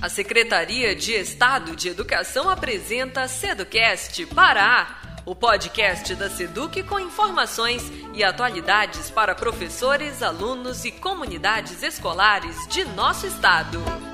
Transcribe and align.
A 0.00 0.08
Secretaria 0.08 0.96
de 0.96 1.12
Estado 1.12 1.76
de 1.76 1.90
Educação 1.90 2.48
apresenta 2.48 3.28
Seducast 3.28 4.24
Pará, 4.26 5.20
o 5.26 5.34
podcast 5.34 6.14
da 6.14 6.30
Seduc 6.30 6.82
com 6.84 6.98
informações 6.98 7.82
e 8.14 8.24
atualidades 8.24 9.10
para 9.10 9.34
professores, 9.34 10.22
alunos 10.22 10.86
e 10.86 10.90
comunidades 10.90 11.82
escolares 11.82 12.66
de 12.68 12.82
nosso 12.84 13.26
estado. 13.26 14.09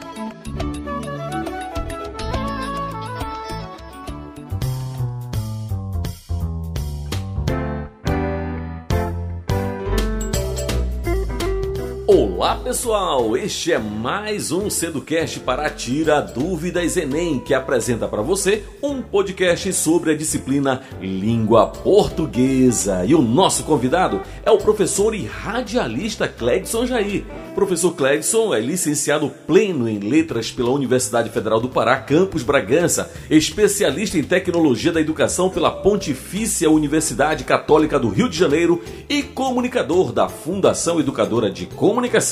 Olá 12.36 12.54
pessoal, 12.54 13.34
este 13.34 13.72
é 13.72 13.78
mais 13.78 14.52
um 14.52 14.68
Seducast 14.68 15.40
para 15.40 15.70
tirar 15.70 16.20
dúvidas 16.20 16.94
Enem, 16.94 17.38
que 17.38 17.54
apresenta 17.54 18.06
para 18.06 18.20
você 18.20 18.62
um 18.82 19.00
podcast 19.00 19.72
sobre 19.72 20.10
a 20.10 20.14
disciplina 20.14 20.82
Língua 21.00 21.68
Portuguesa. 21.68 23.06
E 23.06 23.14
o 23.14 23.22
nosso 23.22 23.64
convidado 23.64 24.20
é 24.44 24.50
o 24.50 24.58
professor 24.58 25.14
e 25.14 25.24
radialista 25.24 26.28
Clegson 26.28 26.84
Jair. 26.84 27.24
Professor 27.54 27.94
Clegson 27.94 28.52
é 28.54 28.60
licenciado 28.60 29.32
pleno 29.46 29.88
em 29.88 29.98
Letras 29.98 30.50
pela 30.50 30.68
Universidade 30.68 31.30
Federal 31.30 31.58
do 31.58 31.70
Pará, 31.70 31.96
Campus 31.96 32.42
Bragança, 32.42 33.10
especialista 33.30 34.18
em 34.18 34.22
Tecnologia 34.22 34.92
da 34.92 35.00
Educação 35.00 35.48
pela 35.48 35.70
Pontifícia 35.70 36.70
Universidade 36.70 37.44
Católica 37.44 37.98
do 37.98 38.10
Rio 38.10 38.28
de 38.28 38.36
Janeiro 38.36 38.82
e 39.08 39.22
comunicador 39.22 40.12
da 40.12 40.28
Fundação 40.28 41.00
Educadora 41.00 41.50
de 41.50 41.64
Comunicação. 41.64 42.25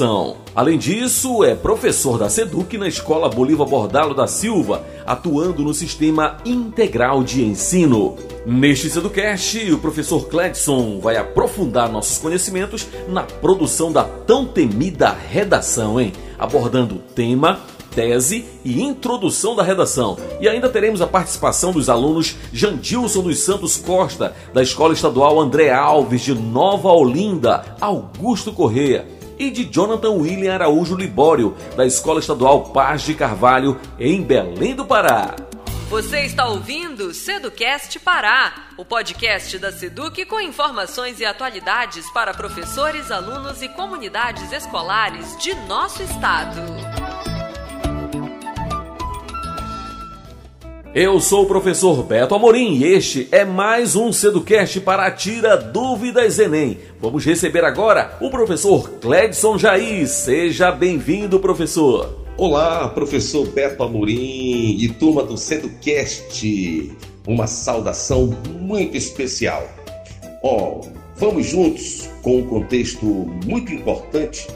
Além 0.54 0.76
disso, 0.76 1.44
é 1.44 1.54
professor 1.54 2.18
da 2.18 2.28
SEDUC 2.28 2.76
na 2.78 2.88
Escola 2.88 3.28
Bolívar 3.28 3.66
Bordalo 3.66 4.12
da 4.12 4.26
Silva, 4.26 4.84
atuando 5.06 5.62
no 5.62 5.72
sistema 5.72 6.38
integral 6.44 7.22
de 7.22 7.44
ensino. 7.44 8.16
Neste 8.44 8.90
Seducast, 8.90 9.70
o 9.70 9.78
professor 9.78 10.26
Cledson 10.26 10.98
vai 11.00 11.16
aprofundar 11.16 11.92
nossos 11.92 12.18
conhecimentos 12.18 12.88
na 13.08 13.22
produção 13.22 13.92
da 13.92 14.02
tão 14.02 14.44
temida 14.44 15.10
redação, 15.10 16.00
hein? 16.00 16.12
Abordando 16.36 16.96
tema, 17.14 17.60
tese 17.94 18.44
e 18.64 18.82
introdução 18.82 19.54
da 19.54 19.62
redação. 19.62 20.18
E 20.40 20.48
ainda 20.48 20.68
teremos 20.68 21.00
a 21.00 21.06
participação 21.06 21.72
dos 21.72 21.88
alunos 21.88 22.36
Jandilson 22.52 23.22
dos 23.22 23.38
Santos 23.38 23.76
Costa, 23.76 24.34
da 24.52 24.62
Escola 24.62 24.92
Estadual 24.92 25.40
André 25.40 25.70
Alves 25.72 26.22
de 26.22 26.34
Nova 26.34 26.90
Olinda, 26.90 27.76
Augusto 27.80 28.52
Correia, 28.52 29.06
e 29.38 29.50
de 29.50 29.64
Jonathan 29.64 30.10
William 30.10 30.54
Araújo 30.54 30.96
Libório, 30.96 31.56
da 31.76 31.86
Escola 31.86 32.20
Estadual 32.20 32.64
Paz 32.64 33.02
de 33.02 33.14
Carvalho, 33.14 33.80
em 33.98 34.22
Belém 34.22 34.74
do 34.74 34.84
Pará. 34.84 35.34
Você 35.88 36.22
está 36.22 36.46
ouvindo 36.46 37.12
Seducast 37.12 38.00
Pará, 38.00 38.70
o 38.76 38.84
podcast 38.84 39.58
da 39.58 39.70
Seduc 39.70 40.24
com 40.26 40.40
informações 40.40 41.20
e 41.20 41.24
atualidades 41.24 42.10
para 42.10 42.34
professores, 42.34 43.10
alunos 43.10 43.62
e 43.62 43.68
comunidades 43.68 44.50
escolares 44.50 45.36
de 45.38 45.54
nosso 45.66 46.02
estado. 46.02 46.93
Eu 50.94 51.18
sou 51.18 51.42
o 51.42 51.46
professor 51.46 52.04
Beto 52.04 52.36
Amorim 52.36 52.76
e 52.76 52.84
este 52.84 53.26
é 53.32 53.44
mais 53.44 53.96
um 53.96 54.12
Seducast 54.12 54.80
para 54.82 55.10
Tira 55.10 55.56
Dúvidas 55.56 56.38
Enem. 56.38 56.78
Vamos 57.00 57.24
receber 57.24 57.64
agora 57.64 58.16
o 58.20 58.30
professor 58.30 58.88
Cledson 59.00 59.58
Jair. 59.58 60.06
Seja 60.06 60.70
bem-vindo, 60.70 61.40
professor. 61.40 62.24
Olá, 62.36 62.88
professor 62.90 63.44
Beto 63.48 63.82
Amorim 63.82 64.76
e 64.78 64.88
turma 64.88 65.24
do 65.24 65.36
Seducast. 65.36 66.96
Uma 67.26 67.48
saudação 67.48 68.32
muito 68.60 68.96
especial. 68.96 69.68
Ó, 70.44 70.78
oh, 70.78 70.80
vamos 71.16 71.46
juntos 71.46 72.08
com 72.22 72.38
um 72.38 72.46
contexto 72.46 73.04
muito 73.44 73.72
importante 73.72 74.46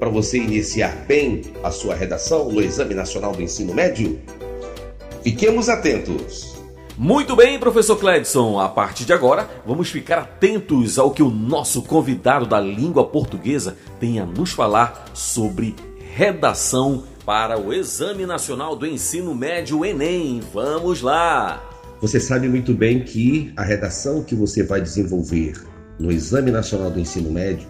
para 0.00 0.08
você 0.08 0.38
iniciar 0.38 1.06
bem 1.06 1.42
a 1.62 1.70
sua 1.70 1.94
redação 1.94 2.50
no 2.50 2.60
Exame 2.60 2.92
Nacional 2.92 3.30
do 3.30 3.40
Ensino 3.40 3.72
Médio? 3.72 4.20
Fiquemos 5.26 5.68
atentos. 5.68 6.54
Muito 6.96 7.34
bem, 7.34 7.58
professor 7.58 7.96
Cledson. 7.96 8.60
A 8.60 8.68
partir 8.68 9.04
de 9.04 9.12
agora, 9.12 9.50
vamos 9.66 9.90
ficar 9.90 10.18
atentos 10.18 11.00
ao 11.00 11.10
que 11.10 11.20
o 11.20 11.28
nosso 11.28 11.82
convidado 11.82 12.46
da 12.46 12.60
língua 12.60 13.04
portuguesa 13.04 13.76
tem 13.98 14.20
a 14.20 14.24
nos 14.24 14.52
falar 14.52 15.06
sobre 15.14 15.74
redação 16.14 17.02
para 17.24 17.58
o 17.58 17.72
Exame 17.72 18.24
Nacional 18.24 18.76
do 18.76 18.86
Ensino 18.86 19.34
Médio 19.34 19.84
Enem. 19.84 20.40
Vamos 20.54 21.02
lá! 21.02 21.60
Você 22.00 22.20
sabe 22.20 22.48
muito 22.48 22.72
bem 22.72 23.02
que 23.02 23.52
a 23.56 23.64
redação 23.64 24.22
que 24.22 24.36
você 24.36 24.62
vai 24.62 24.80
desenvolver 24.80 25.60
no 25.98 26.12
Exame 26.12 26.52
Nacional 26.52 26.88
do 26.88 27.00
Ensino 27.00 27.32
Médio 27.32 27.66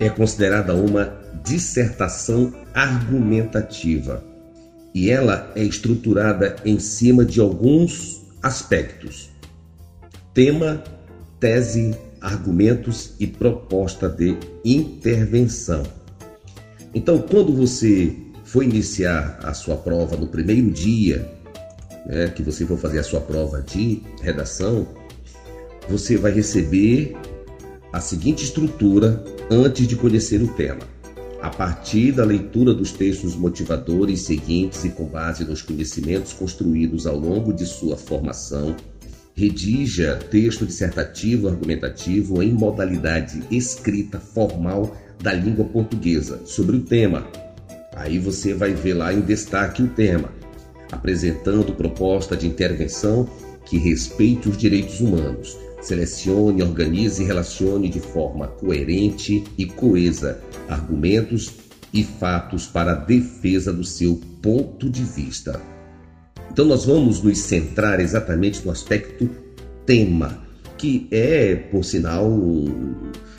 é 0.00 0.08
considerada 0.08 0.74
uma 0.74 1.14
dissertação 1.44 2.54
argumentativa 2.72 4.29
e 4.94 5.10
ela 5.10 5.52
é 5.54 5.62
estruturada 5.62 6.56
em 6.64 6.78
cima 6.78 7.24
de 7.24 7.40
alguns 7.40 8.22
aspectos: 8.42 9.30
tema, 10.34 10.82
tese, 11.38 11.94
argumentos 12.20 13.14
e 13.18 13.26
proposta 13.26 14.08
de 14.08 14.36
intervenção. 14.64 15.82
Então, 16.94 17.18
quando 17.18 17.54
você 17.54 18.14
for 18.44 18.64
iniciar 18.64 19.38
a 19.42 19.54
sua 19.54 19.76
prova 19.76 20.16
no 20.16 20.26
primeiro 20.26 20.70
dia, 20.70 21.30
né, 22.04 22.28
que 22.28 22.42
você 22.42 22.66
for 22.66 22.76
fazer 22.76 22.98
a 22.98 23.04
sua 23.04 23.20
prova 23.20 23.62
de 23.62 24.02
redação, 24.20 24.88
você 25.88 26.16
vai 26.16 26.32
receber 26.32 27.16
a 27.92 28.00
seguinte 28.00 28.44
estrutura 28.44 29.24
antes 29.50 29.86
de 29.86 29.96
conhecer 29.96 30.42
o 30.42 30.48
tema. 30.48 30.80
A 31.42 31.48
partir 31.48 32.12
da 32.12 32.22
leitura 32.22 32.74
dos 32.74 32.92
textos 32.92 33.34
motivadores 33.34 34.20
seguintes 34.20 34.84
e 34.84 34.90
com 34.90 35.06
base 35.06 35.42
nos 35.42 35.62
conhecimentos 35.62 36.34
construídos 36.34 37.06
ao 37.06 37.18
longo 37.18 37.50
de 37.50 37.64
sua 37.64 37.96
formação, 37.96 38.76
redija 39.34 40.18
texto 40.30 40.66
dissertativo 40.66 41.48
argumentativo 41.48 42.42
em 42.42 42.52
modalidade 42.52 43.42
escrita 43.50 44.20
formal 44.20 44.94
da 45.22 45.32
língua 45.32 45.64
portuguesa 45.64 46.42
sobre 46.44 46.76
o 46.76 46.80
tema. 46.80 47.26
Aí 47.96 48.18
você 48.18 48.52
vai 48.52 48.74
ver 48.74 48.94
lá 48.94 49.10
em 49.10 49.22
destaque 49.22 49.82
o 49.82 49.88
tema, 49.88 50.30
apresentando 50.92 51.72
proposta 51.72 52.36
de 52.36 52.46
intervenção 52.46 53.26
que 53.64 53.78
respeite 53.78 54.46
os 54.46 54.58
direitos 54.58 55.00
humanos 55.00 55.56
Selecione, 55.80 56.62
organize 56.62 57.22
e 57.22 57.26
relacione 57.26 57.88
de 57.88 58.00
forma 58.00 58.48
coerente 58.48 59.44
e 59.56 59.66
coesa 59.66 60.40
argumentos 60.68 61.52
e 61.92 62.04
fatos 62.04 62.66
para 62.66 62.92
a 62.92 62.96
defesa 62.96 63.72
do 63.72 63.82
seu 63.84 64.20
ponto 64.42 64.88
de 64.88 65.02
vista. 65.02 65.60
Então, 66.52 66.64
nós 66.64 66.84
vamos 66.84 67.22
nos 67.22 67.38
centrar 67.38 68.00
exatamente 68.00 68.64
no 68.64 68.70
aspecto 68.70 69.28
tema, 69.86 70.38
que 70.76 71.08
é, 71.10 71.54
por 71.54 71.84
sinal, 71.84 72.30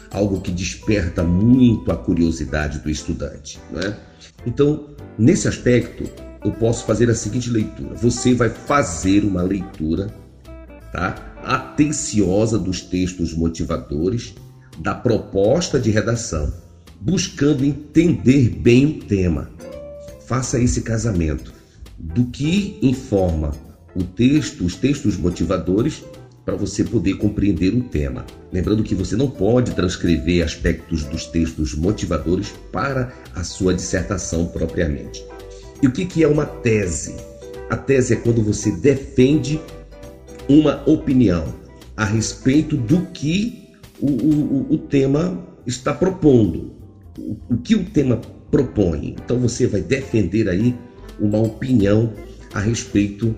algo 0.10 0.42
que 0.42 0.52
desperta 0.52 1.24
muito 1.24 1.92
a 1.92 1.98
curiosidade 1.98 2.80
do 2.80 2.90
estudante. 2.90 3.60
Né? 3.72 3.98
Então, 4.46 4.90
nesse 5.18 5.48
aspecto, 5.48 6.10
eu 6.44 6.52
posso 6.52 6.86
fazer 6.86 7.10
a 7.10 7.16
seguinte 7.16 7.50
leitura: 7.50 7.96
você 7.96 8.34
vai 8.34 8.50
fazer 8.50 9.24
uma 9.24 9.42
leitura 9.42 10.14
tá? 10.92 11.31
Atenciosa 11.44 12.58
dos 12.58 12.82
textos 12.82 13.34
motivadores, 13.34 14.34
da 14.80 14.96
proposta 14.96 15.80
de 15.80 15.92
redação, 15.92 16.52
buscando 17.00 17.66
entender 17.66 18.50
bem 18.50 18.86
o 18.86 19.00
tema. 19.00 19.50
Faça 20.26 20.60
esse 20.60 20.82
casamento 20.82 21.54
do 21.98 22.26
que 22.26 22.80
informa 22.82 23.52
o 23.96 24.04
texto, 24.04 24.66
os 24.66 24.76
textos 24.76 25.18
motivadores, 25.18 26.04
para 26.46 26.56
você 26.56 26.84
poder 26.84 27.16
compreender 27.16 27.74
o 27.74 27.84
tema. 27.84 28.26
Lembrando 28.52 28.84
que 28.84 28.96
você 28.96 29.16
não 29.16 29.30
pode 29.30 29.76
transcrever 29.76 30.44
aspectos 30.44 31.04
dos 31.04 31.26
textos 31.26 31.76
motivadores 31.76 32.54
para 32.72 33.14
a 33.36 33.44
sua 33.44 33.74
dissertação 33.74 34.48
propriamente. 34.48 35.24
E 35.82 35.88
o 35.88 35.92
que 35.92 36.24
é 36.24 36.28
uma 36.28 36.46
tese? 36.46 37.16
A 37.70 37.78
tese 37.78 38.14
é 38.14 38.16
quando 38.16 38.42
você 38.44 38.72
defende 38.72 39.60
uma 40.50 40.84
opinião 40.88 41.54
a 41.96 42.06
respeito 42.06 42.76
do 42.76 43.02
que 43.08 43.70
o, 44.00 44.08
o, 44.08 44.74
o 44.74 44.78
tema 44.78 45.38
está 45.66 45.94
propondo, 45.94 46.74
o, 47.18 47.38
o 47.50 47.58
que 47.58 47.76
o 47.76 47.86
tema 47.86 48.20
propõe. 48.50 49.16
Então 49.24 49.40
você 49.40 49.68
vai 49.68 49.82
defender 49.82 50.50
aí 50.50 50.76
uma 51.20 51.40
opinião 51.40 52.12
a 52.54 52.60
respeito 52.60 53.36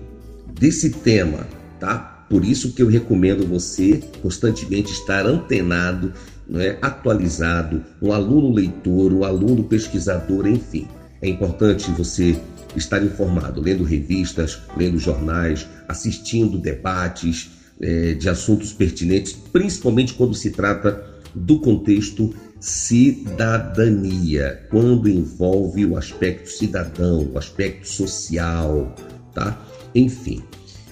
desse 0.58 0.90
tema, 0.90 1.46
tá? 1.78 2.26
Por 2.28 2.44
isso 2.44 2.72
que 2.72 2.82
eu 2.82 2.88
recomendo 2.88 3.46
você 3.46 4.02
constantemente 4.22 4.92
estar 4.92 5.26
antenado, 5.26 6.12
é, 6.54 6.78
atualizado, 6.80 7.84
um 8.02 8.12
aluno 8.12 8.52
leitor, 8.52 9.12
um 9.12 9.24
aluno 9.24 9.64
pesquisador, 9.64 10.46
enfim. 10.46 10.88
é 11.22 11.28
importante 11.28 11.90
você 11.92 12.36
estar 12.76 13.02
informado, 13.02 13.60
lendo 13.60 13.84
revistas, 13.84 14.60
lendo 14.76 14.98
jornais, 14.98 15.66
assistindo 15.88 16.58
debates 16.58 17.50
é, 17.80 18.14
de 18.14 18.28
assuntos 18.28 18.72
pertinentes, 18.72 19.32
principalmente 19.32 20.14
quando 20.14 20.34
se 20.34 20.50
trata 20.50 21.14
do 21.34 21.58
contexto 21.58 22.34
cidadania, 22.60 24.66
quando 24.70 25.08
envolve 25.08 25.84
o 25.84 25.96
aspecto 25.96 26.48
cidadão, 26.48 27.28
o 27.32 27.38
aspecto 27.38 27.86
social, 27.86 28.94
tá? 29.34 29.60
Enfim. 29.94 30.42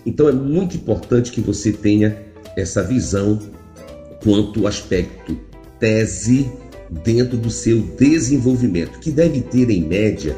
Então 0.05 0.29
é 0.29 0.32
muito 0.32 0.76
importante 0.76 1.32
que 1.32 1.40
você 1.40 1.73
tenha 1.73 2.19
essa 2.56 2.82
visão 2.82 3.38
quanto 4.23 4.61
ao 4.61 4.67
aspecto 4.67 5.38
tese 5.79 6.50
dentro 7.05 7.38
do 7.38 7.50
seu 7.50 7.81
desenvolvimento, 7.99 8.99
que 8.99 9.11
deve 9.11 9.40
ter 9.40 9.70
em 9.70 9.82
média 9.82 10.37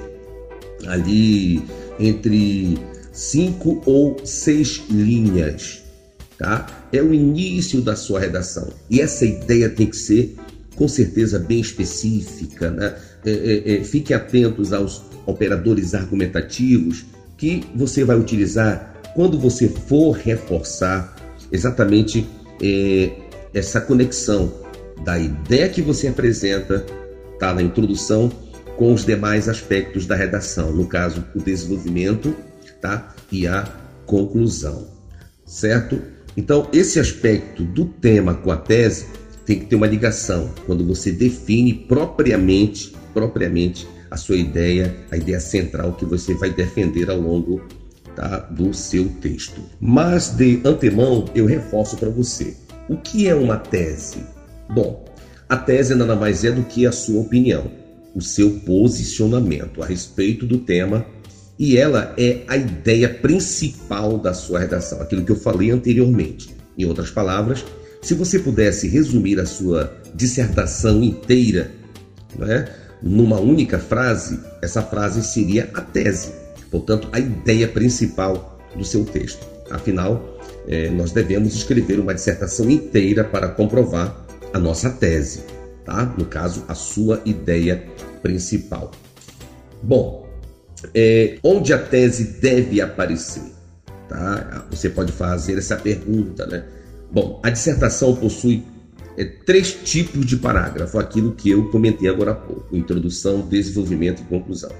ali 0.86 1.62
entre 1.98 2.78
cinco 3.12 3.82
ou 3.86 4.16
seis 4.24 4.82
linhas, 4.90 5.82
tá? 6.38 6.66
É 6.92 7.02
o 7.02 7.14
início 7.14 7.80
da 7.80 7.96
sua 7.96 8.20
redação 8.20 8.68
e 8.90 9.00
essa 9.00 9.24
ideia 9.24 9.68
tem 9.68 9.86
que 9.86 9.96
ser 9.96 10.36
com 10.74 10.88
certeza 10.88 11.38
bem 11.38 11.60
específica, 11.60 12.70
né? 12.70 12.94
É, 13.24 13.30
é, 13.30 14.12
é, 14.12 14.14
atentos 14.14 14.72
aos 14.72 15.02
operadores 15.24 15.94
argumentativos 15.94 17.04
que 17.38 17.64
você 17.74 18.04
vai 18.04 18.18
utilizar 18.18 18.94
quando 19.14 19.38
você 19.38 19.68
for 19.68 20.12
reforçar 20.12 21.14
exatamente 21.50 22.26
é, 22.62 23.12
essa 23.54 23.80
conexão 23.80 24.52
da 25.04 25.18
ideia 25.18 25.68
que 25.68 25.80
você 25.80 26.08
apresenta, 26.08 26.84
tá 27.38 27.54
na 27.54 27.62
introdução, 27.62 28.30
com 28.76 28.92
os 28.92 29.04
demais 29.04 29.48
aspectos 29.48 30.06
da 30.06 30.16
redação, 30.16 30.72
no 30.72 30.86
caso, 30.86 31.24
o 31.34 31.40
desenvolvimento, 31.40 32.34
tá? 32.80 33.14
E 33.30 33.46
a 33.46 33.64
conclusão, 34.06 34.88
certo? 35.46 36.00
Então, 36.36 36.68
esse 36.72 36.98
aspecto 36.98 37.62
do 37.62 37.84
tema 37.84 38.34
com 38.34 38.50
a 38.50 38.56
tese 38.56 39.06
tem 39.46 39.60
que 39.60 39.66
ter 39.66 39.76
uma 39.76 39.86
ligação 39.86 40.52
quando 40.66 40.84
você 40.84 41.12
define 41.12 41.74
propriamente, 41.74 42.94
propriamente 43.12 43.86
a 44.10 44.16
sua 44.16 44.36
ideia, 44.36 44.94
a 45.10 45.16
ideia 45.16 45.40
central 45.40 45.92
que 45.92 46.04
você 46.04 46.34
vai 46.34 46.50
defender 46.50 47.10
ao 47.10 47.20
longo 47.20 47.62
tá, 48.14 48.38
do 48.50 48.72
seu 48.72 49.08
texto. 49.20 49.60
Mas 49.80 50.30
de 50.30 50.60
antemão 50.64 51.26
eu 51.34 51.46
reforço 51.46 51.96
para 51.96 52.08
você: 52.08 52.56
o 52.88 52.96
que 52.96 53.28
é 53.28 53.34
uma 53.34 53.56
tese? 53.56 54.18
Bom, 54.72 55.04
a 55.48 55.56
tese 55.56 55.94
nada 55.94 56.16
mais 56.16 56.44
é 56.44 56.50
do 56.50 56.62
que 56.62 56.86
a 56.86 56.92
sua 56.92 57.20
opinião, 57.20 57.70
o 58.14 58.20
seu 58.20 58.50
posicionamento 58.60 59.82
a 59.82 59.86
respeito 59.86 60.46
do 60.46 60.58
tema 60.58 61.04
e 61.58 61.76
ela 61.76 62.14
é 62.18 62.42
a 62.48 62.56
ideia 62.56 63.08
principal 63.08 64.18
da 64.18 64.34
sua 64.34 64.58
redação, 64.58 65.00
aquilo 65.00 65.24
que 65.24 65.32
eu 65.32 65.36
falei 65.36 65.70
anteriormente. 65.70 66.54
Em 66.76 66.84
outras 66.84 67.10
palavras, 67.10 67.64
se 68.02 68.14
você 68.14 68.38
pudesse 68.38 68.88
resumir 68.88 69.38
a 69.38 69.46
sua 69.46 69.96
dissertação 70.14 71.02
inteira, 71.02 71.70
né, 72.36 72.68
numa 73.02 73.38
única 73.38 73.78
frase, 73.78 74.40
essa 74.60 74.82
frase 74.82 75.22
seria 75.22 75.70
a 75.74 75.80
tese, 75.80 76.32
portanto, 76.70 77.08
a 77.12 77.20
ideia 77.20 77.68
principal 77.68 78.58
do 78.76 78.84
seu 78.84 79.04
texto. 79.04 79.46
Afinal, 79.70 80.38
é, 80.66 80.90
nós 80.90 81.12
devemos 81.12 81.54
escrever 81.54 82.00
uma 82.00 82.14
dissertação 82.14 82.68
inteira 82.68 83.22
para 83.24 83.48
comprovar 83.48 84.24
a 84.52 84.58
nossa 84.58 84.90
tese, 84.90 85.44
tá? 85.84 86.14
No 86.16 86.24
caso, 86.24 86.64
a 86.68 86.74
sua 86.74 87.20
ideia 87.24 87.86
principal. 88.22 88.90
Bom, 89.82 90.26
é, 90.94 91.38
onde 91.42 91.72
a 91.72 91.78
tese 91.78 92.40
deve 92.40 92.80
aparecer? 92.80 93.52
Tá? 94.08 94.66
Você 94.70 94.88
pode 94.88 95.12
fazer 95.12 95.58
essa 95.58 95.76
pergunta, 95.76 96.46
né? 96.46 96.64
Bom, 97.10 97.40
a 97.44 97.50
dissertação 97.50 98.16
possui 98.16 98.64
é, 99.16 99.24
três 99.24 99.72
tipos 99.72 100.26
de 100.26 100.36
parágrafo, 100.36 100.98
aquilo 100.98 101.32
que 101.32 101.50
eu 101.50 101.70
comentei 101.70 102.08
agora 102.08 102.32
há 102.32 102.34
pouco: 102.34 102.76
introdução, 102.76 103.42
desenvolvimento 103.42 104.22
e 104.22 104.24
conclusão. 104.24 104.72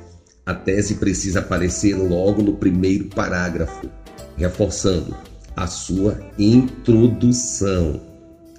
A 0.45 0.55
tese 0.55 0.97
precisa 0.97 1.39
aparecer 1.39 1.95
logo 1.95 2.43
no 2.43 2.55
primeiro 2.55 3.06
parágrafo, 3.06 3.89
reforçando 4.37 5.15
a 5.56 5.67
sua 5.67 6.21
introdução. 6.39 8.14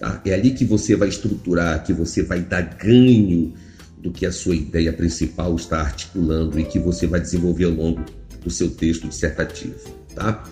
Tá? 0.06 0.22
É 0.25 0.34
ali 0.34 0.52
que 0.52 0.63
você 0.63 0.96
vai 0.96 1.10
estruturar, 1.10 1.84
que 1.84 1.92
você 1.92 2.22
vai 2.22 2.42
dar 2.42 2.62
ganho 2.62 3.54
do 3.98 4.12
que 4.12 4.25
a 4.25 4.31
sua 4.31 4.56
ideia 4.56 4.94
principal 4.94 5.56
está 5.56 5.81
articulando 5.81 6.60
e 6.60 6.63
que 6.63 6.78
você 6.78 7.07
vai 7.07 7.19
desenvolver 7.19 7.66
ao 7.66 7.72
longo 7.72 8.06
do 8.44 8.52
seu 8.52 8.69
texto 8.69 9.07
dissertativo. 9.07 9.75
Tá? 10.13 10.44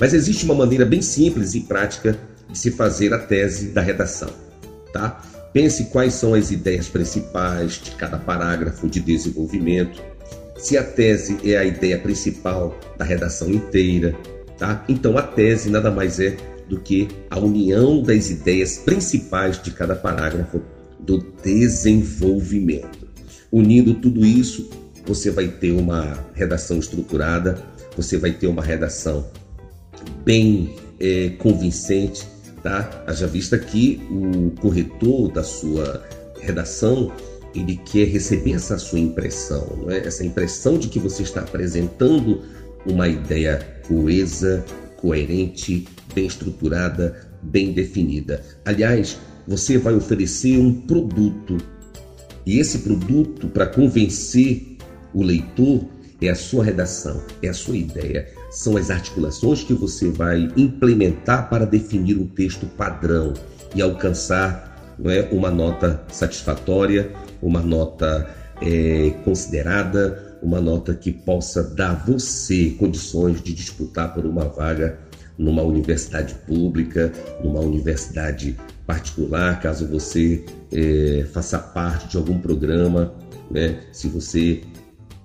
Mas 0.00 0.14
existe 0.14 0.46
uma 0.46 0.54
maneira 0.54 0.86
bem 0.86 1.02
simples 1.02 1.54
e 1.54 1.60
prática 1.60 2.18
de 2.50 2.58
se 2.58 2.70
fazer 2.70 3.12
a 3.12 3.18
tese 3.18 3.68
da 3.68 3.82
redação 3.82 4.30
tá? 4.92 5.20
Pense 5.52 5.84
quais 5.86 6.14
são 6.14 6.34
as 6.34 6.50
ideias 6.50 6.88
principais 6.88 7.74
de 7.82 7.90
cada 7.92 8.18
parágrafo 8.18 8.88
de 8.88 9.00
desenvolvimento. 9.00 10.00
Se 10.56 10.78
a 10.78 10.84
tese 10.84 11.38
é 11.44 11.56
a 11.56 11.64
ideia 11.64 11.98
principal 11.98 12.78
da 12.96 13.04
redação 13.04 13.50
inteira, 13.50 14.14
tá? 14.56 14.84
Então 14.88 15.18
a 15.18 15.22
tese 15.22 15.70
nada 15.70 15.90
mais 15.90 16.20
é 16.20 16.36
do 16.68 16.80
que 16.80 17.08
a 17.30 17.38
união 17.38 18.02
das 18.02 18.30
ideias 18.30 18.78
principais 18.78 19.60
de 19.62 19.70
cada 19.70 19.94
parágrafo 19.94 20.60
do 20.98 21.18
desenvolvimento. 21.42 23.08
Unindo 23.50 23.94
tudo 23.94 24.24
isso, 24.24 24.70
você 25.04 25.30
vai 25.30 25.48
ter 25.48 25.72
uma 25.72 26.18
redação 26.34 26.78
estruturada, 26.78 27.62
você 27.96 28.16
vai 28.16 28.32
ter 28.32 28.46
uma 28.46 28.62
redação 28.62 29.26
bem 30.24 30.74
é, 30.98 31.30
convincente, 31.38 32.26
tá? 32.62 33.04
Haja 33.06 33.26
vista 33.26 33.58
que 33.58 34.00
o 34.10 34.50
corretor 34.60 35.30
da 35.30 35.42
sua 35.42 36.02
redação 36.40 37.12
ele 37.54 37.76
quer 37.76 38.06
receber 38.06 38.52
essa 38.52 38.78
sua 38.78 38.98
impressão, 38.98 39.86
é? 39.88 39.98
essa 39.98 40.24
impressão 40.24 40.78
de 40.78 40.88
que 40.88 40.98
você 40.98 41.22
está 41.22 41.40
apresentando 41.40 42.40
uma 42.86 43.08
ideia 43.08 43.58
coesa, 43.86 44.64
coerente, 44.96 45.86
bem 46.14 46.26
estruturada, 46.26 47.28
bem 47.42 47.72
definida. 47.72 48.42
Aliás, 48.64 49.18
você 49.46 49.78
vai 49.78 49.94
oferecer 49.94 50.58
um 50.58 50.72
produto 50.82 51.58
e 52.44 52.58
esse 52.58 52.78
produto, 52.78 53.48
para 53.48 53.66
convencer 53.66 54.76
o 55.14 55.22
leitor, 55.22 55.84
é 56.20 56.28
a 56.28 56.34
sua 56.34 56.64
redação, 56.64 57.22
é 57.42 57.48
a 57.48 57.54
sua 57.54 57.76
ideia, 57.76 58.28
são 58.50 58.76
as 58.76 58.90
articulações 58.90 59.64
que 59.64 59.74
você 59.74 60.08
vai 60.10 60.48
implementar 60.56 61.48
para 61.48 61.64
definir 61.64 62.16
um 62.16 62.26
texto 62.26 62.66
padrão 62.66 63.32
e 63.74 63.82
alcançar 63.82 64.96
é, 65.04 65.28
uma 65.32 65.50
nota 65.50 66.04
satisfatória, 66.08 67.12
uma 67.40 67.60
nota 67.60 68.28
é, 68.60 69.10
considerada, 69.24 70.38
uma 70.42 70.60
nota 70.60 70.94
que 70.94 71.12
possa 71.12 71.62
dar 71.62 71.90
a 71.90 71.94
você 71.94 72.70
condições 72.70 73.40
de 73.42 73.52
disputar 73.52 74.14
por 74.14 74.26
uma 74.26 74.44
vaga 74.44 74.98
numa 75.42 75.62
universidade 75.62 76.34
pública, 76.46 77.12
numa 77.42 77.60
universidade 77.60 78.56
particular, 78.86 79.60
caso 79.60 79.86
você 79.88 80.44
é, 80.72 81.26
faça 81.32 81.58
parte 81.58 82.08
de 82.08 82.16
algum 82.16 82.38
programa, 82.38 83.12
né? 83.50 83.80
se 83.92 84.08
você 84.08 84.62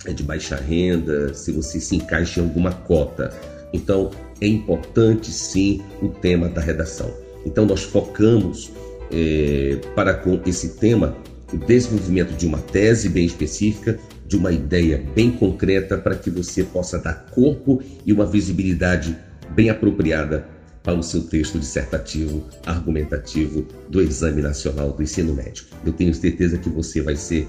é 0.05 0.11
de 0.11 0.23
baixa 0.23 0.55
renda, 0.55 1.33
se 1.33 1.51
você 1.51 1.79
se 1.79 1.95
encaixa 1.95 2.39
em 2.39 2.43
alguma 2.43 2.71
cota. 2.71 3.31
Então, 3.71 4.09
é 4.41 4.47
importante 4.47 5.31
sim 5.31 5.81
o 6.01 6.09
tema 6.09 6.49
da 6.49 6.61
redação. 6.61 7.13
Então, 7.45 7.65
nós 7.65 7.83
focamos 7.83 8.71
é, 9.11 9.79
para 9.93 10.15
com 10.15 10.41
esse 10.45 10.69
tema 10.77 11.15
o 11.53 11.57
desenvolvimento 11.57 12.35
de 12.35 12.45
uma 12.45 12.57
tese 12.57 13.07
bem 13.07 13.25
específica, 13.25 13.99
de 14.27 14.35
uma 14.35 14.51
ideia 14.51 15.03
bem 15.15 15.31
concreta 15.31 15.97
para 15.97 16.15
que 16.15 16.29
você 16.29 16.63
possa 16.63 16.97
dar 16.97 17.27
corpo 17.31 17.81
e 18.05 18.11
uma 18.11 18.25
visibilidade 18.25 19.17
bem 19.55 19.69
apropriada 19.69 20.47
para 20.83 20.97
o 20.97 21.03
seu 21.03 21.23
texto 21.23 21.59
dissertativo, 21.59 22.45
argumentativo 22.65 23.67
do 23.89 24.01
Exame 24.01 24.41
Nacional 24.41 24.91
do 24.91 25.03
Ensino 25.03 25.33
Médio. 25.33 25.65
Eu 25.85 25.91
tenho 25.91 26.13
certeza 26.13 26.57
que 26.57 26.69
você 26.69 27.01
vai 27.01 27.15
ser 27.15 27.47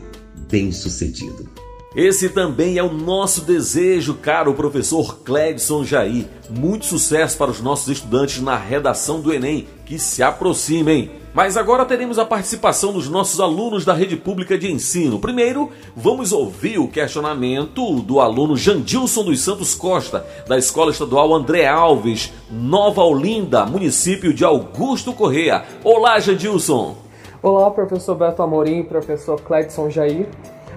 bem 0.50 0.72
sucedido. 0.72 1.48
Esse 1.96 2.28
também 2.28 2.76
é 2.76 2.82
o 2.82 2.92
nosso 2.92 3.40
desejo, 3.40 4.12
caro 4.12 4.52
professor 4.52 5.20
Cledson 5.24 5.84
Jair. 5.84 6.26
Muito 6.50 6.84
sucesso 6.84 7.38
para 7.38 7.50
os 7.50 7.62
nossos 7.62 7.88
estudantes 7.88 8.42
na 8.42 8.56
redação 8.56 9.22
do 9.22 9.32
Enem, 9.32 9.66
que 9.86 9.98
se 9.98 10.22
aproximem. 10.22 11.10
Mas 11.32 11.56
agora 11.56 11.86
teremos 11.86 12.18
a 12.18 12.26
participação 12.26 12.92
dos 12.92 13.08
nossos 13.08 13.40
alunos 13.40 13.86
da 13.86 13.94
rede 13.94 14.16
pública 14.16 14.58
de 14.58 14.70
ensino. 14.70 15.18
Primeiro, 15.18 15.70
vamos 15.96 16.30
ouvir 16.30 16.78
o 16.78 16.88
questionamento 16.88 18.00
do 18.00 18.20
aluno 18.20 18.54
Jandilson 18.54 19.24
dos 19.24 19.40
Santos 19.40 19.74
Costa, 19.74 20.26
da 20.46 20.58
Escola 20.58 20.90
Estadual 20.90 21.34
André 21.34 21.66
Alves, 21.66 22.30
Nova 22.50 23.02
Olinda, 23.02 23.64
município 23.64 24.34
de 24.34 24.44
Augusto 24.44 25.14
Correia. 25.14 25.64
Olá, 25.82 26.18
Jandilson! 26.18 26.96
Olá, 27.42 27.70
professor 27.70 28.14
Beto 28.14 28.42
Amorim, 28.42 28.82
professor 28.82 29.40
Cledson 29.40 29.88
Jair. 29.88 30.28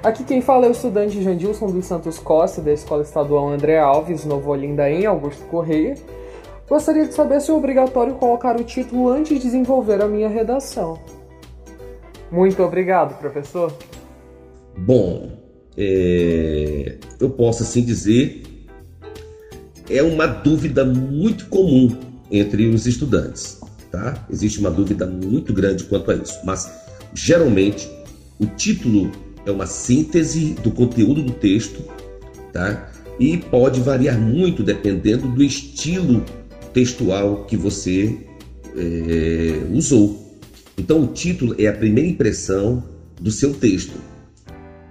Aqui 0.04 0.24
quem 0.24 0.42
fala 0.42 0.66
é 0.66 0.70
o 0.70 0.72
estudante 0.72 1.22
Jandilson 1.22 1.70
dos 1.70 1.86
Santos 1.86 2.18
Costa, 2.18 2.60
da 2.60 2.74
Escola 2.74 3.04
Estadual 3.04 3.48
André 3.50 3.78
Alves, 3.78 4.26
Novo 4.26 4.50
Olinda, 4.50 4.90
em 4.90 5.06
Augusto 5.06 5.44
Correia. 5.44 5.96
Gostaria 6.68 7.06
de 7.06 7.14
saber 7.14 7.40
se 7.40 7.52
é 7.52 7.54
obrigatório 7.54 8.16
colocar 8.16 8.60
o 8.60 8.64
título 8.64 9.10
antes 9.10 9.38
de 9.38 9.46
desenvolver 9.46 10.02
a 10.02 10.08
minha 10.08 10.28
redação. 10.28 11.00
Muito 12.32 12.64
obrigado, 12.64 13.16
professor. 13.20 13.72
Bom, 14.76 15.34
é, 15.78 16.98
eu 17.20 17.30
posso 17.30 17.62
assim 17.62 17.84
dizer, 17.84 18.42
é 19.88 20.02
uma 20.02 20.26
dúvida 20.26 20.84
muito 20.84 21.46
comum 21.46 21.96
entre 22.32 22.66
os 22.70 22.88
estudantes, 22.88 23.62
tá? 23.92 24.26
Existe 24.32 24.62
uma 24.62 24.72
dúvida 24.72 25.06
muito 25.06 25.54
grande 25.54 25.84
quanto 25.84 26.10
a 26.10 26.16
isso, 26.16 26.40
mas 26.44 26.72
geralmente 27.14 27.88
o 28.40 28.48
título 28.48 29.12
é 29.46 29.52
uma 29.52 29.66
síntese 29.66 30.54
do 30.64 30.72
conteúdo 30.72 31.24
do 31.24 31.32
texto, 31.32 31.84
tá? 32.52 32.92
E 33.20 33.38
pode 33.38 33.82
variar 33.82 34.20
muito 34.20 34.64
dependendo 34.64 35.28
do 35.28 35.44
estilo 35.44 36.24
textual 36.74 37.46
que 37.46 37.58
você 37.58 38.18
é, 38.76 39.62
usou. 39.72 40.40
Então, 40.78 41.04
o 41.04 41.08
título 41.08 41.56
é 41.60 41.68
a 41.68 41.74
primeira 41.74 42.10
impressão 42.10 42.84
do 43.20 43.30
seu 43.30 43.54
texto. 43.54 43.98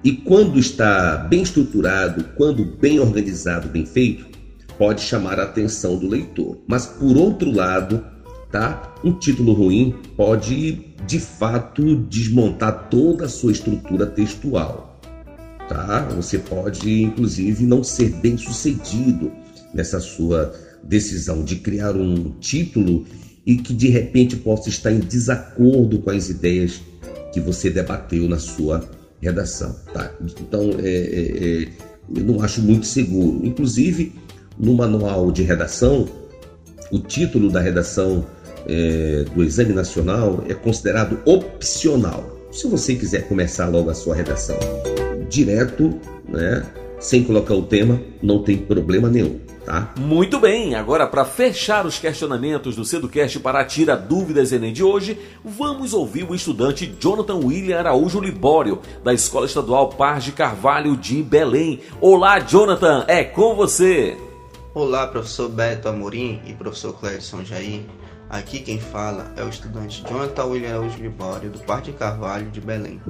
E 0.03 0.13
quando 0.13 0.59
está 0.59 1.17
bem 1.17 1.43
estruturado, 1.43 2.25
quando 2.37 2.65
bem 2.65 2.99
organizado, 3.01 3.69
bem 3.69 3.85
feito, 3.85 4.27
pode 4.79 5.03
chamar 5.03 5.39
a 5.39 5.45
atenção 5.45 5.99
do 5.99 6.09
leitor. 6.09 6.59
Mas 6.67 6.87
por 6.87 7.17
outro 7.17 7.51
lado, 7.51 8.03
tá? 8.51 8.95
Um 9.05 9.13
título 9.13 9.53
ruim 9.53 9.95
pode 10.17 10.87
de 11.07 11.19
fato 11.19 11.97
desmontar 11.97 12.89
toda 12.91 13.27
a 13.27 13.29
sua 13.29 13.53
estrutura 13.53 14.07
textual, 14.07 15.01
tá? 15.69 16.09
Você 16.17 16.39
pode 16.39 17.03
inclusive 17.03 17.65
não 17.65 17.83
ser 17.83 18.11
bem 18.17 18.37
sucedido 18.37 19.31
nessa 19.73 20.01
sua 20.01 20.53
decisão 20.83 21.45
de 21.45 21.57
criar 21.57 21.97
um 21.97 22.31
título 22.41 23.05
e 23.47 23.57
que 23.57 23.73
de 23.73 23.89
repente 23.89 24.37
possa 24.37 24.69
estar 24.69 24.93
em 24.93 25.01
desacordo 25.01 26.01
com 26.01 26.11
as 26.11 26.29
ideias 26.29 26.81
que 27.33 27.41
você 27.41 27.71
debateu 27.71 28.29
na 28.29 28.39
sua 28.39 28.89
redação, 29.21 29.77
tá? 29.93 30.13
Então, 30.41 30.71
é, 30.83 30.89
é, 30.89 31.63
é, 31.63 31.69
eu 32.17 32.25
não 32.25 32.43
acho 32.43 32.63
muito 32.63 32.87
seguro. 32.87 33.45
Inclusive, 33.45 34.13
no 34.59 34.75
manual 34.75 35.31
de 35.31 35.43
redação, 35.43 36.09
o 36.91 36.99
título 36.99 37.51
da 37.51 37.61
redação 37.61 38.27
é, 38.67 39.25
do 39.35 39.43
Exame 39.43 39.73
Nacional 39.73 40.45
é 40.49 40.55
considerado 40.55 41.21
opcional. 41.25 42.39
Se 42.51 42.69
você 42.69 42.95
quiser 42.95 43.29
começar 43.29 43.69
logo 43.69 43.91
a 43.91 43.95
sua 43.95 44.15
redação 44.15 44.59
direto, 45.29 45.99
né, 46.29 46.67
sem 46.99 47.25
colocar 47.25 47.55
o 47.55 47.63
tema, 47.63 48.01
não 48.23 48.43
tem 48.43 48.59
problema 48.59 49.09
nenhum. 49.09 49.41
Tá? 49.65 49.95
Muito 49.99 50.41
bem, 50.41 50.75
agora 50.75 51.07
para 51.07 51.25
fechar 51.25 51.87
os 51.87 51.99
questionamentos 51.99 52.75
do 52.75 52.85
Seducast 52.85 53.39
para 53.41 53.65
tirar 53.65 53.97
dúvidas 53.97 54.53
Enem 54.53 54.73
de 54.73 54.83
hoje, 54.83 55.19
vamos 55.45 55.93
ouvir 55.93 56.25
o 56.29 56.35
estudante 56.35 56.93
Jonathan 56.99 57.37
William 57.37 57.79
Araújo 57.79 58.21
Libório, 58.21 58.81
da 59.05 59.13
Escola 59.13 59.47
Estadual 59.47 59.91
Paz 59.91 60.25
de 60.25 60.33
Carvalho 60.33 60.97
de 60.97 61.23
Belém. 61.23 61.81
Olá, 62.01 62.41
Jonathan, 62.41 63.05
é 63.07 63.23
com 63.23 63.55
você! 63.55 64.17
Olá, 64.73 65.07
professor 65.07 65.49
Beto 65.49 65.89
Amorim 65.89 66.41
e 66.47 66.53
professor 66.53 66.93
Clédson 66.99 67.45
Jair. 67.45 67.83
Aqui 68.31 68.61
quem 68.61 68.79
fala 68.79 69.33
é 69.37 69.43
o 69.43 69.49
estudante 69.49 70.05
Jonathan 70.09 70.45
William 70.45 70.71
Araújo 70.71 71.03
Libório, 71.03 71.51
do 71.51 71.59
Parque 71.59 71.93
Carvalho 71.93 72.49
de 72.51 72.61
Belém. 72.61 73.01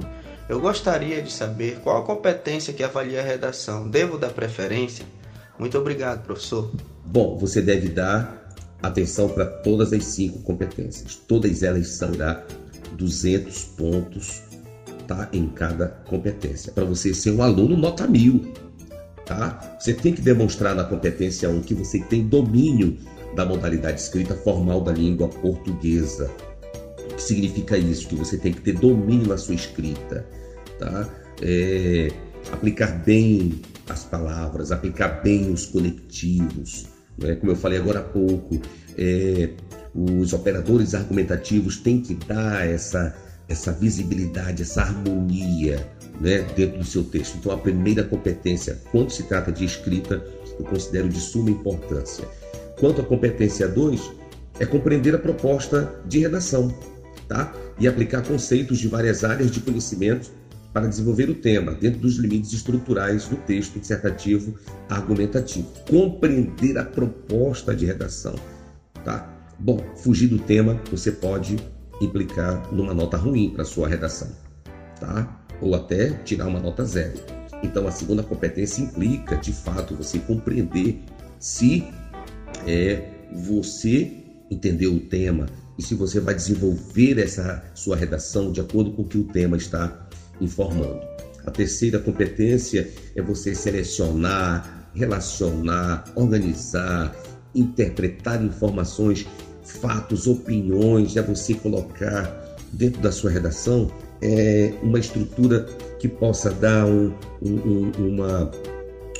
Eu 0.49 0.59
gostaria 0.59 1.21
de 1.21 1.31
saber 1.31 1.79
qual 1.83 2.01
a 2.01 2.05
competência 2.05 2.73
que 2.73 2.83
avalia 2.83 3.21
a 3.21 3.23
redação. 3.23 3.87
Devo 3.87 4.17
dar 4.17 4.29
preferência? 4.29 5.05
Muito 5.59 5.77
obrigado, 5.77 6.23
professor. 6.23 6.71
Bom, 7.05 7.37
você 7.37 7.61
deve 7.61 7.89
dar 7.89 8.51
atenção 8.81 9.29
para 9.29 9.45
todas 9.45 9.93
as 9.93 10.03
cinco 10.05 10.39
competências. 10.39 11.15
Todas 11.15 11.61
elas 11.61 11.87
são 11.89 12.09
200 12.93 13.63
pontos 13.77 14.41
tá, 15.07 15.29
em 15.31 15.47
cada 15.49 15.87
competência. 15.87 16.71
Para 16.73 16.83
você 16.83 17.13
ser 17.13 17.29
um 17.29 17.43
aluno, 17.43 17.77
nota 17.77 18.07
mil 18.07 18.51
tá? 19.31 19.77
Você 19.79 19.93
tem 19.93 20.13
que 20.13 20.21
demonstrar 20.21 20.75
na 20.75 20.83
competência 20.83 21.49
1 21.49 21.61
que 21.61 21.73
você 21.73 21.99
tem 21.99 22.27
domínio 22.27 22.97
da 23.35 23.45
modalidade 23.45 24.01
escrita 24.01 24.35
formal 24.35 24.81
da 24.81 24.91
língua 24.91 25.27
portuguesa. 25.27 26.29
O 27.11 27.15
que 27.15 27.23
significa 27.23 27.77
isso? 27.77 28.07
Que 28.07 28.15
você 28.15 28.37
tem 28.37 28.51
que 28.51 28.61
ter 28.61 28.73
domínio 28.73 29.27
na 29.27 29.37
sua 29.37 29.55
escrita, 29.55 30.25
tá? 30.79 31.09
É, 31.41 32.09
aplicar 32.51 33.03
bem 33.03 33.61
as 33.89 34.03
palavras, 34.03 34.71
aplicar 34.71 35.21
bem 35.21 35.51
os 35.51 35.65
conectivos, 35.65 36.87
né? 37.17 37.35
como 37.35 37.51
eu 37.51 37.55
falei 37.55 37.79
agora 37.79 37.99
há 37.99 38.03
pouco, 38.03 38.59
é, 38.97 39.49
os 39.93 40.33
operadores 40.33 40.95
argumentativos 40.95 41.77
têm 41.77 42.01
que 42.01 42.13
dar 42.13 42.67
essa, 42.67 43.15
essa 43.47 43.71
visibilidade, 43.71 44.61
essa 44.61 44.81
harmonia 44.81 45.85
né, 46.19 46.41
dentro 46.55 46.79
do 46.79 46.85
seu 46.85 47.03
texto. 47.03 47.37
Então, 47.37 47.51
a 47.51 47.57
primeira 47.57 48.03
competência, 48.03 48.79
quando 48.91 49.11
se 49.11 49.23
trata 49.23 49.51
de 49.51 49.65
escrita, 49.65 50.23
eu 50.57 50.65
considero 50.65 51.09
de 51.09 51.19
suma 51.19 51.49
importância. 51.49 52.27
Quanto 52.81 52.99
à 52.99 53.05
competência 53.05 53.67
2, 53.67 54.11
é 54.59 54.65
compreender 54.65 55.15
a 55.15 55.19
proposta 55.19 56.01
de 56.05 56.19
redação 56.19 56.75
tá? 57.27 57.53
e 57.79 57.87
aplicar 57.87 58.23
conceitos 58.23 58.79
de 58.79 58.87
várias 58.87 59.23
áreas 59.23 59.51
de 59.51 59.61
conhecimento 59.61 60.31
para 60.73 60.87
desenvolver 60.87 61.29
o 61.29 61.35
tema 61.35 61.73
dentro 61.73 61.99
dos 61.99 62.17
limites 62.17 62.51
estruturais 62.51 63.27
do 63.27 63.35
texto 63.37 63.79
dissertativo 63.79 64.55
argumentativo. 64.89 65.67
Compreender 65.89 66.77
a 66.77 66.83
proposta 66.83 67.73
de 67.75 67.85
redação. 67.85 68.35
Tá? 69.05 69.31
Bom, 69.59 69.79
fugir 69.97 70.27
do 70.27 70.39
tema 70.39 70.81
você 70.91 71.11
pode 71.11 71.57
implicar 72.01 72.73
numa 72.73 72.93
nota 72.93 73.15
ruim 73.15 73.51
para 73.51 73.63
sua 73.63 73.87
redação. 73.87 74.29
Tá? 74.99 75.37
ou 75.61 75.75
até 75.75 76.09
tirar 76.25 76.47
uma 76.47 76.59
nota 76.59 76.83
zero. 76.83 77.19
Então, 77.63 77.87
a 77.87 77.91
segunda 77.91 78.23
competência 78.23 78.81
implica, 78.81 79.37
de 79.37 79.53
fato, 79.53 79.95
você 79.95 80.17
compreender 80.17 80.99
se 81.39 81.87
é, 82.67 83.01
você 83.33 84.11
entendeu 84.49 84.93
o 84.93 84.99
tema 84.99 85.47
e 85.77 85.83
se 85.83 85.95
você 85.95 86.19
vai 86.19 86.35
desenvolver 86.35 87.19
essa 87.19 87.63
sua 87.73 87.95
redação 87.95 88.51
de 88.51 88.59
acordo 88.59 88.91
com 88.91 89.03
o 89.03 89.07
que 89.07 89.17
o 89.17 89.23
tema 89.23 89.57
está 89.57 90.07
informando. 90.39 90.99
A 91.45 91.51
terceira 91.51 91.97
competência 91.99 92.89
é 93.15 93.21
você 93.21 93.55
selecionar, 93.55 94.89
relacionar, 94.93 96.05
organizar, 96.15 97.15
interpretar 97.55 98.43
informações, 98.43 99.25
fatos, 99.63 100.27
opiniões, 100.27 101.15
é 101.17 101.21
você 101.21 101.53
colocar 101.53 102.39
dentro 102.73 103.01
da 103.01 103.11
sua 103.11 103.31
redação 103.31 103.91
é, 104.21 104.73
uma 104.83 104.99
estrutura 104.99 105.65
que 105.99 106.07
possa 106.07 106.51
dar 106.51 106.85
um, 106.85 107.13
um, 107.41 107.91
uma, 107.97 108.51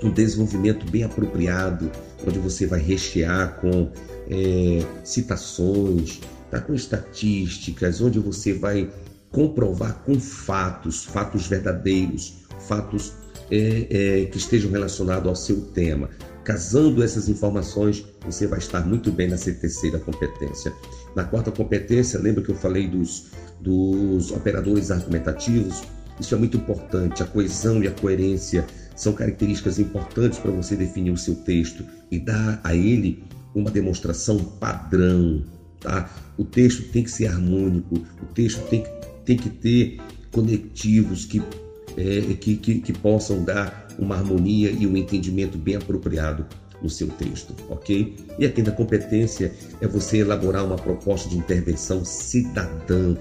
um 0.03 0.11
desenvolvimento 0.11 0.89
bem 0.89 1.03
apropriado, 1.03 1.91
onde 2.25 2.39
você 2.39 2.65
vai 2.65 2.79
rechear 2.79 3.59
com 3.59 3.89
é, 4.29 4.85
citações, 5.03 6.19
tá, 6.49 6.59
com 6.59 6.73
estatísticas, 6.73 8.01
onde 8.01 8.19
você 8.19 8.53
vai 8.53 8.89
comprovar 9.31 10.03
com 10.05 10.19
fatos, 10.19 11.05
fatos 11.05 11.47
verdadeiros, 11.47 12.33
fatos 12.67 13.13
é, 13.49 13.87
é, 14.21 14.25
que 14.25 14.37
estejam 14.37 14.71
relacionados 14.71 15.27
ao 15.27 15.35
seu 15.35 15.61
tema. 15.61 16.09
Casando 16.43 17.03
essas 17.03 17.29
informações, 17.29 18.03
você 18.25 18.47
vai 18.47 18.59
estar 18.59 18.85
muito 18.85 19.11
bem 19.11 19.29
nessa 19.29 19.51
terceira 19.53 19.99
competência. 19.99 20.73
Na 21.15 21.23
quarta 21.23 21.51
competência, 21.51 22.19
lembra 22.19 22.43
que 22.43 22.49
eu 22.49 22.55
falei 22.55 22.87
dos, 22.87 23.27
dos 23.59 24.31
operadores 24.31 24.89
argumentativos? 24.89 25.83
Isso 26.19 26.33
é 26.33 26.37
muito 26.37 26.57
importante. 26.57 27.21
A 27.21 27.25
coesão 27.25 27.83
e 27.83 27.87
a 27.87 27.91
coerência 27.91 28.65
são 28.95 29.13
características 29.13 29.79
importantes 29.79 30.39
para 30.39 30.51
você 30.51 30.75
definir 30.75 31.11
o 31.11 31.17
seu 31.17 31.35
texto 31.35 31.83
e 32.09 32.19
dar 32.19 32.59
a 32.63 32.75
ele 32.75 33.23
uma 33.53 33.71
demonstração 33.71 34.37
padrão. 34.37 35.43
Tá? 35.79 36.09
O 36.37 36.43
texto 36.43 36.83
tem 36.91 37.03
que 37.03 37.11
ser 37.11 37.27
harmônico, 37.27 37.95
o 37.95 38.25
texto 38.33 38.61
tem 38.69 38.83
que, 38.83 38.89
tem 39.25 39.37
que 39.37 39.49
ter 39.49 39.97
conectivos 40.31 41.25
que, 41.25 41.41
é, 41.97 42.33
que, 42.35 42.55
que, 42.55 42.79
que 42.79 42.93
possam 42.93 43.43
dar 43.43 43.87
uma 43.97 44.15
harmonia 44.15 44.71
e 44.71 44.87
um 44.87 44.95
entendimento 44.95 45.57
bem 45.57 45.75
apropriado 45.75 46.45
no 46.81 46.89
seu 46.89 47.07
texto, 47.07 47.53
ok? 47.69 48.15
E 48.39 48.45
a 48.45 48.51
quinta 48.51 48.71
competência 48.71 49.53
é 49.79 49.87
você 49.87 50.19
elaborar 50.19 50.65
uma 50.65 50.77
proposta 50.77 51.29
de 51.29 51.37
intervenção 51.37 52.03
cidadã, 52.03 53.15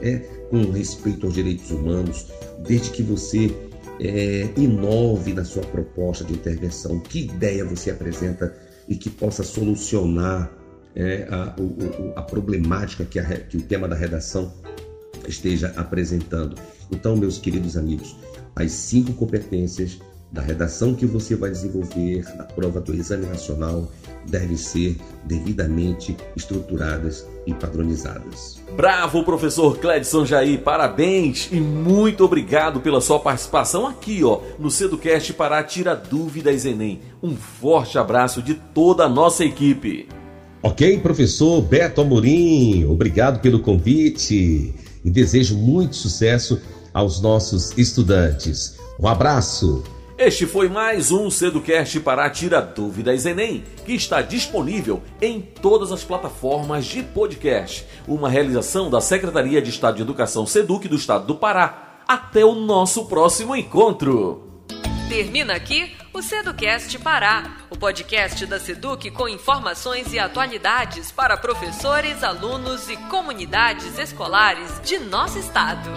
é, 0.00 0.18
com 0.50 0.70
respeito 0.70 1.26
aos 1.26 1.34
direitos 1.34 1.70
humanos, 1.70 2.26
desde 2.66 2.90
que 2.90 3.02
você 3.02 3.54
é, 4.00 4.48
inove 4.56 5.34
na 5.34 5.44
sua 5.44 5.62
proposta 5.62 6.24
de 6.24 6.32
intervenção, 6.32 6.98
que 6.98 7.20
ideia 7.20 7.64
você 7.64 7.90
apresenta 7.90 8.56
e 8.88 8.96
que 8.96 9.10
possa 9.10 9.42
solucionar 9.42 10.50
é, 10.96 11.28
a, 11.30 11.54
o, 11.60 12.12
a, 12.16 12.22
problemática 12.22 13.04
que, 13.04 13.18
a, 13.18 13.24
que 13.24 13.58
o 13.58 13.62
tema 13.62 13.86
da 13.86 13.94
redação 13.94 14.52
esteja 15.28 15.72
apresentando. 15.76 16.56
Então, 16.90 17.14
meus 17.14 17.38
queridos 17.38 17.76
amigos, 17.76 18.16
as 18.56 18.72
cinco 18.72 19.12
competências 19.12 19.98
da 20.32 20.40
redação 20.40 20.94
que 20.94 21.06
você 21.06 21.34
vai 21.34 21.50
desenvolver 21.50 22.24
na 22.36 22.44
prova 22.44 22.80
do 22.80 22.94
Exame 22.94 23.26
Nacional 23.26 23.90
devem 24.26 24.56
ser 24.56 24.96
devidamente 25.24 26.16
estruturadas 26.36 27.26
e 27.46 27.54
padronizadas. 27.54 28.60
Bravo, 28.76 29.24
professor 29.24 29.78
Cledson 29.78 30.24
Jair, 30.24 30.60
parabéns 30.60 31.48
e 31.50 31.56
muito 31.60 32.24
obrigado 32.24 32.80
pela 32.80 33.00
sua 33.00 33.18
participação 33.18 33.86
aqui, 33.86 34.22
ó, 34.22 34.40
no 34.58 34.70
Seducast 34.70 35.32
para 35.32 35.62
Tira 35.64 35.96
Dúvidas 35.96 36.64
Enem. 36.64 37.00
Um 37.22 37.34
forte 37.34 37.98
abraço 37.98 38.42
de 38.42 38.54
toda 38.54 39.04
a 39.04 39.08
nossa 39.08 39.44
equipe. 39.44 40.08
Ok, 40.62 40.98
professor 41.00 41.62
Beto 41.62 42.02
Amorim, 42.02 42.84
obrigado 42.84 43.40
pelo 43.40 43.60
convite 43.60 44.74
e 45.02 45.10
desejo 45.10 45.56
muito 45.56 45.96
sucesso 45.96 46.60
aos 46.92 47.20
nossos 47.20 47.76
estudantes. 47.78 48.76
Um 48.98 49.08
abraço! 49.08 49.82
Este 50.22 50.46
foi 50.46 50.68
mais 50.68 51.10
um 51.10 51.30
Seducast 51.30 51.98
para 52.00 52.28
Tira 52.28 52.60
Dúvidas 52.60 53.24
Enem, 53.24 53.64
que 53.86 53.94
está 53.94 54.20
disponível 54.20 55.02
em 55.18 55.40
todas 55.40 55.90
as 55.90 56.04
plataformas 56.04 56.84
de 56.84 57.02
podcast. 57.02 57.86
Uma 58.06 58.28
realização 58.28 58.90
da 58.90 59.00
Secretaria 59.00 59.62
de 59.62 59.70
Estado 59.70 59.96
de 59.96 60.02
Educação 60.02 60.44
Seduc 60.44 60.86
do 60.86 60.96
Estado 60.96 61.26
do 61.26 61.36
Pará. 61.36 62.02
Até 62.06 62.44
o 62.44 62.54
nosso 62.54 63.06
próximo 63.06 63.56
encontro! 63.56 64.66
Termina 65.08 65.54
aqui 65.54 65.96
o 66.12 66.20
Seducast 66.20 66.98
Pará, 66.98 67.56
o 67.70 67.78
podcast 67.78 68.44
da 68.44 68.60
Seduc 68.60 69.10
com 69.12 69.26
informações 69.26 70.12
e 70.12 70.18
atualidades 70.18 71.10
para 71.10 71.34
professores, 71.38 72.22
alunos 72.22 72.90
e 72.90 72.96
comunidades 73.08 73.98
escolares 73.98 74.82
de 74.84 74.98
nosso 74.98 75.38
estado. 75.38 75.88